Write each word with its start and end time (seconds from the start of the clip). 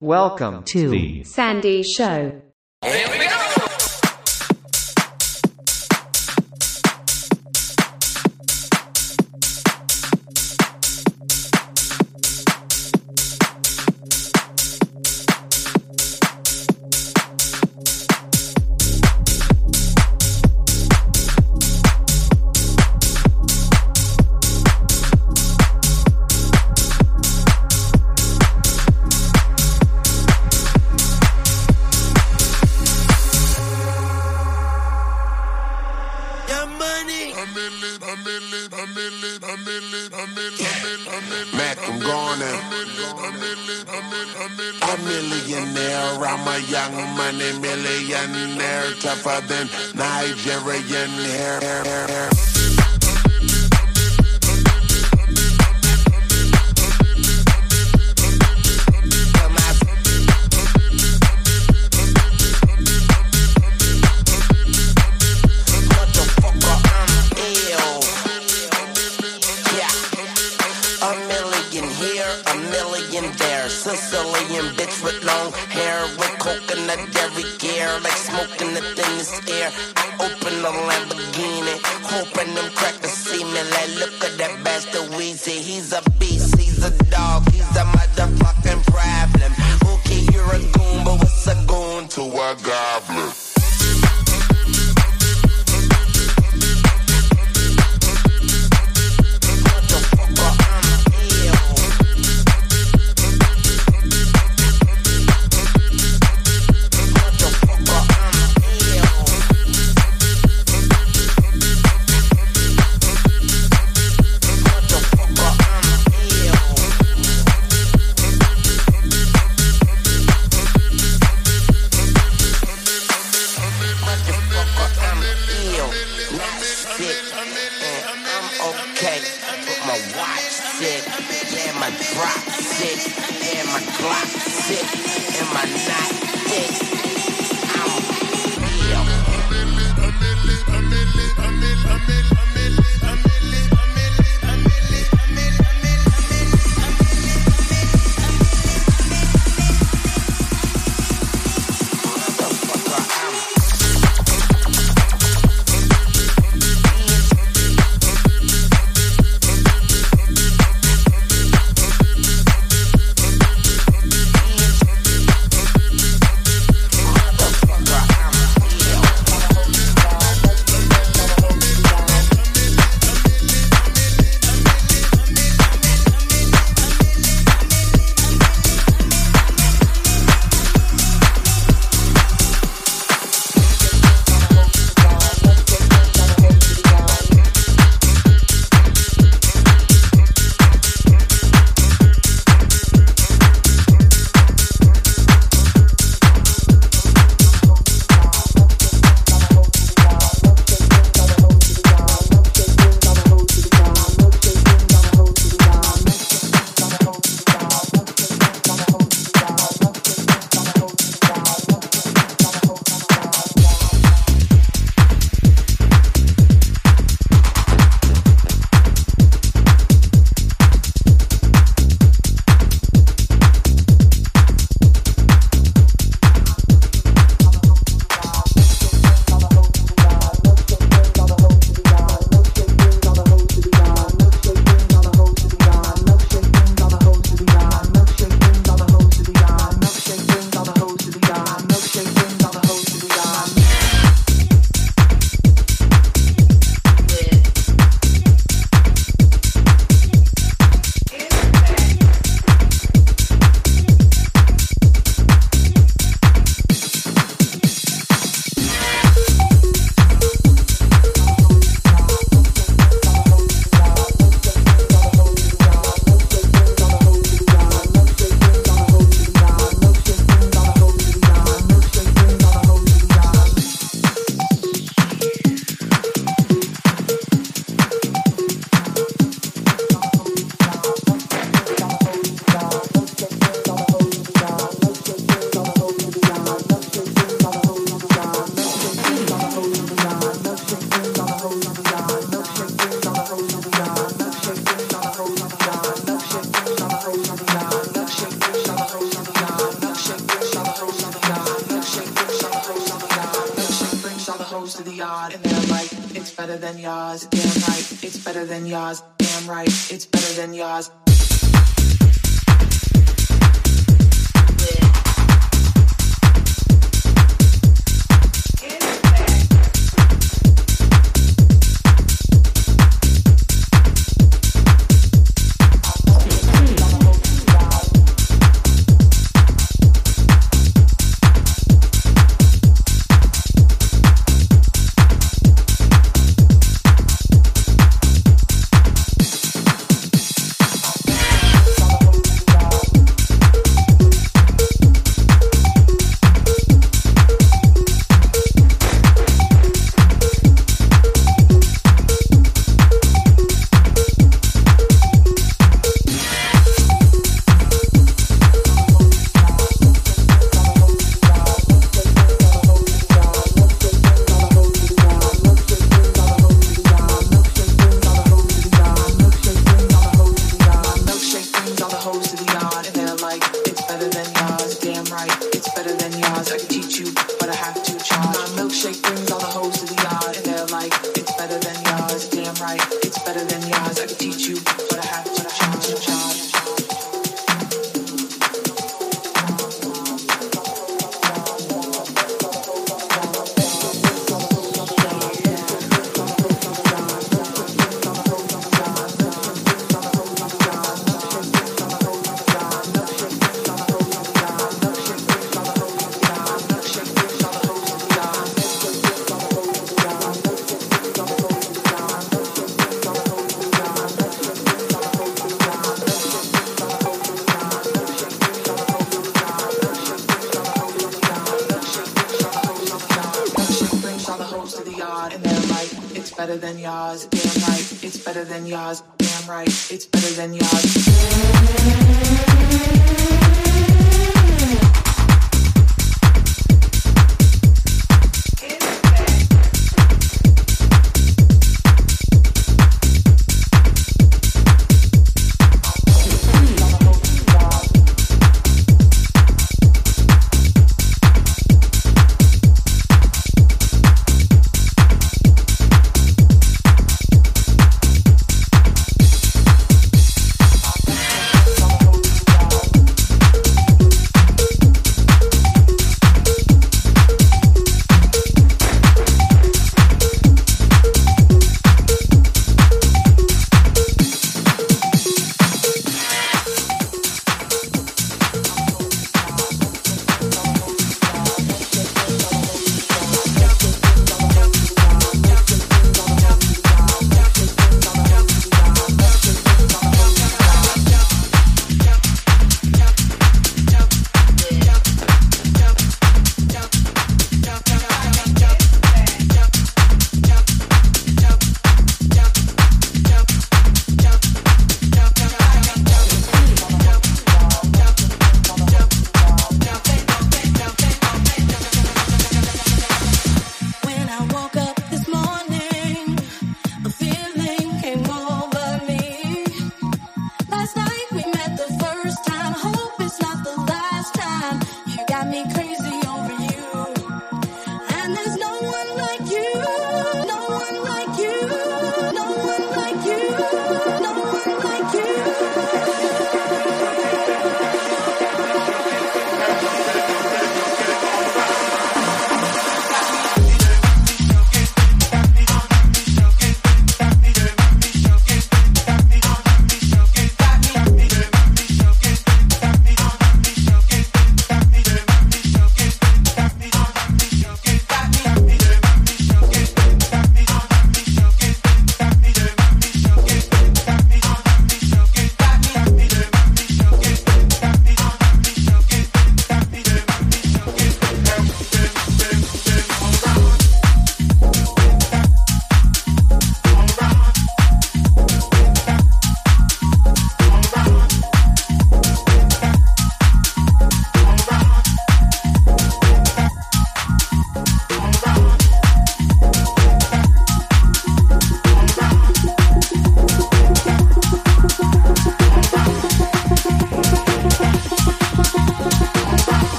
Welcome 0.00 0.62
to 0.66 0.90
the 0.90 1.24
Sandy 1.24 1.82
Show. 1.82 2.40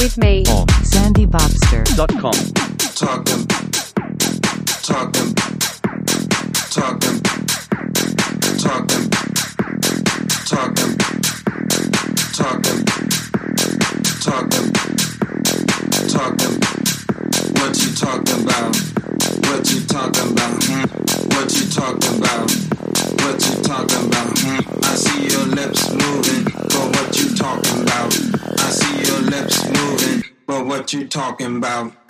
with 0.00 0.16
me 0.16 0.42
on 0.46 0.66
sandybobster.com. 0.66 2.32
Talk 6.72 7.00
them. 7.00 7.19
you're 30.92 31.06
talking 31.06 31.56
about. 31.56 32.09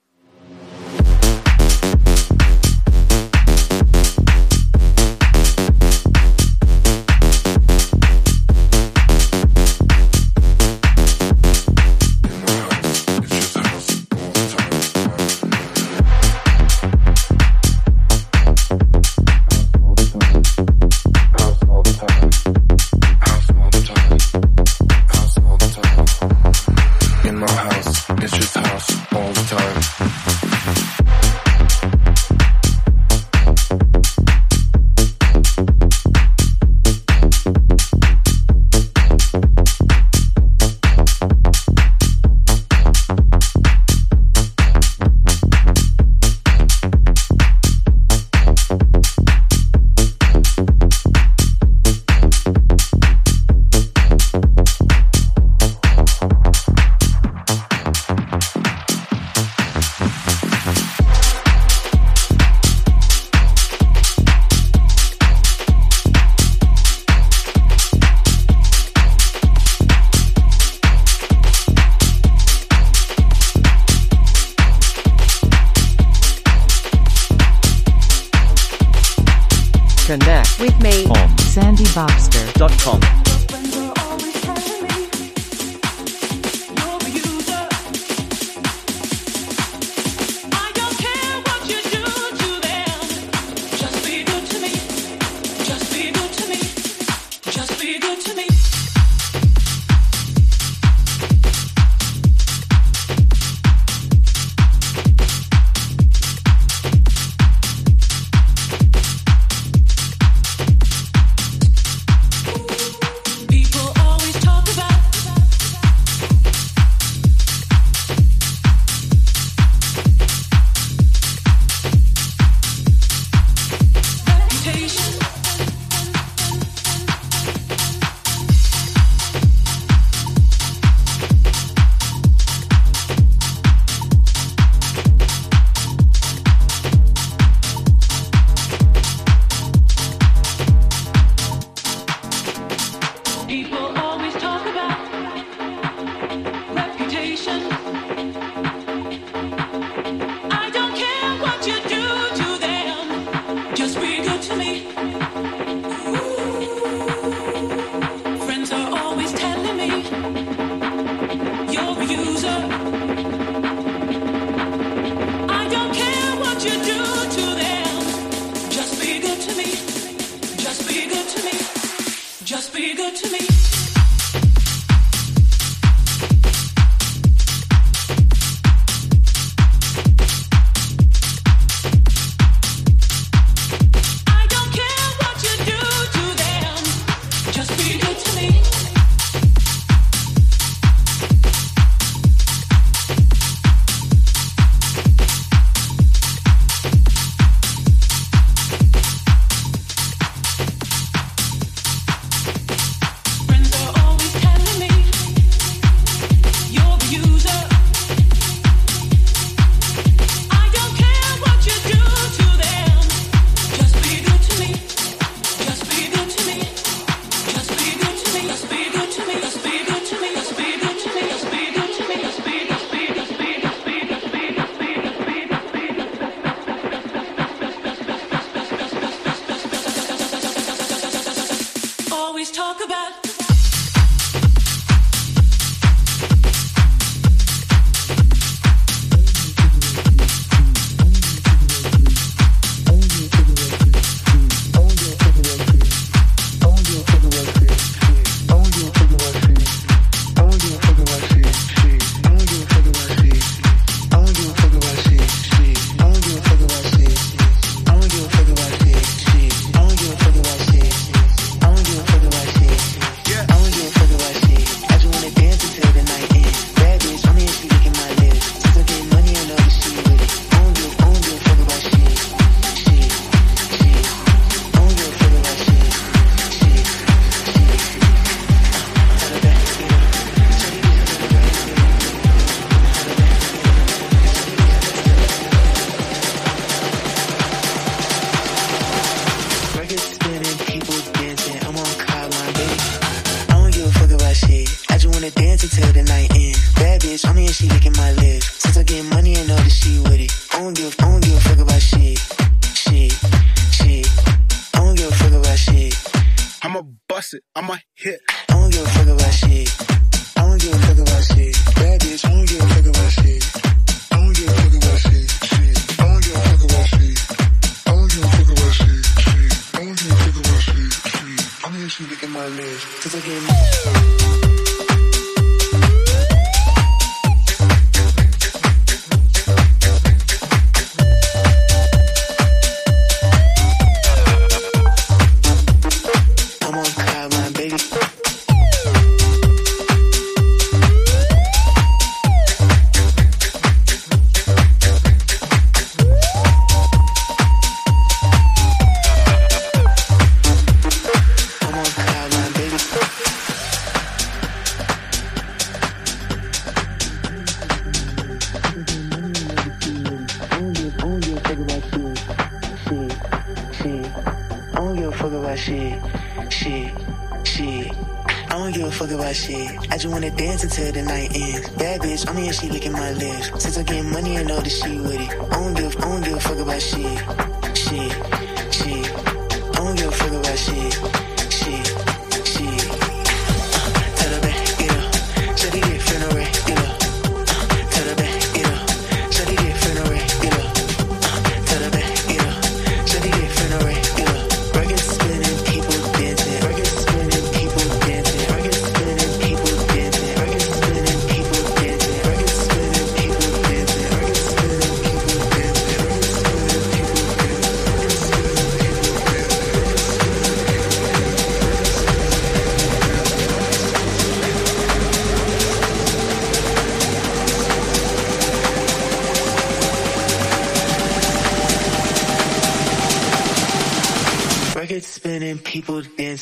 With 80.61 80.79
me. 80.81 81.05
On 81.05 81.27
sandybobster.com. 81.37 83.20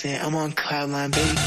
dancing. 0.02 0.26
I'm 0.26 0.36
on 0.36 0.52
cloud 0.54 0.90
nine, 0.90 1.12
baby. 1.12 1.39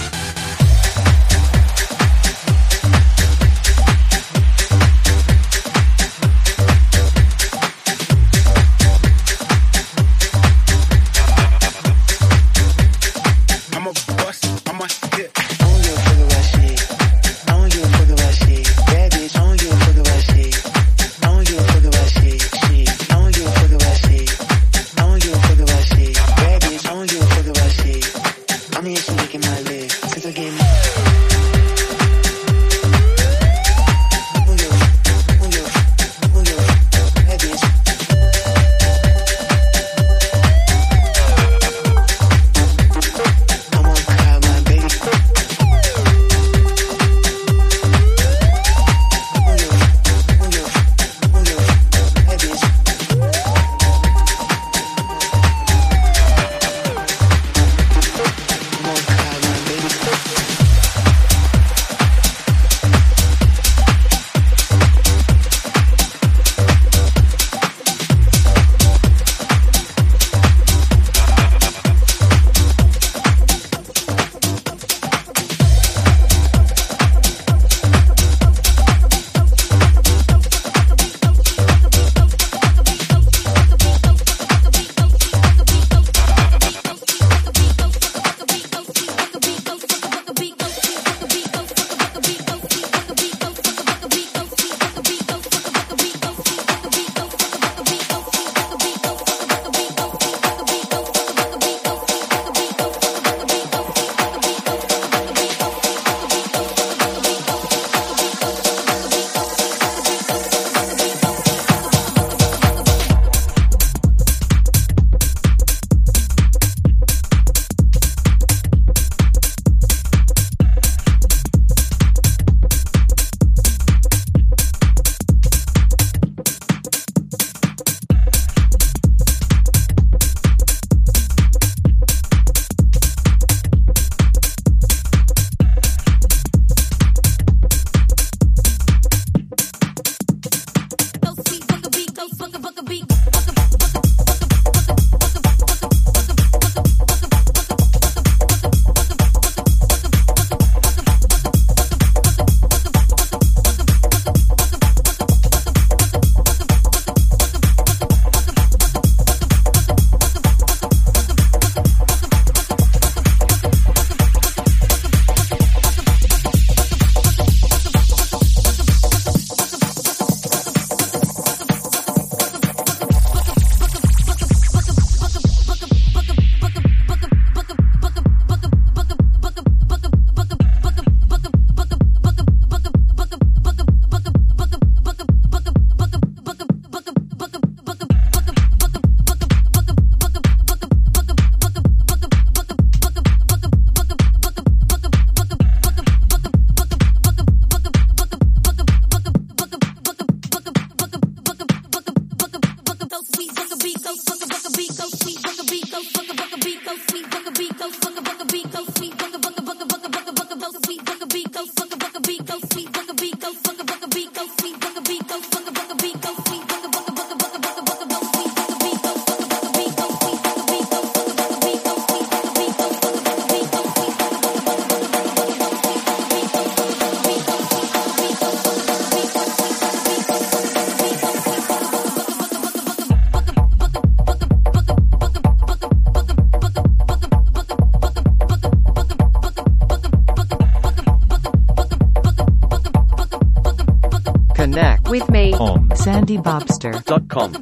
Bobster.com. 246.52 247.61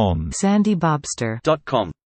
On 0.00 0.32
Sandy 0.32 0.74
Bobster. 0.74 1.38
dot 1.42 1.62
com. 1.66 1.92